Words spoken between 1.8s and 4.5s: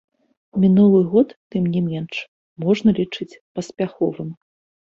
менш, можна лічыць паспяховым.